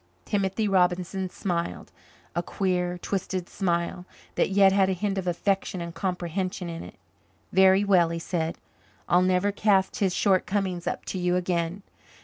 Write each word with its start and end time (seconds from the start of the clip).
Timothy 0.25 0.67
Robinson 0.67 1.29
smiled 1.29 1.91
a 2.35 2.41
queer, 2.41 2.97
twisted 2.97 3.47
smile 3.47 4.07
that 4.33 4.49
yet 4.49 4.71
had 4.71 4.89
a 4.89 4.93
hint 4.93 5.19
of 5.19 5.27
affection 5.27 5.79
and 5.79 5.93
comprehension 5.93 6.69
in 6.69 6.81
it. 6.83 6.95
"Very 7.53 7.83
well," 7.83 8.09
he 8.09 8.17
said. 8.17 8.57
"I'll 9.07 9.21
never 9.21 9.51
cast 9.51 9.97
his 9.97 10.15
shortcomings 10.15 10.87
up 10.87 11.05
to 11.05 11.19
you 11.19 11.35
again. 11.35 11.83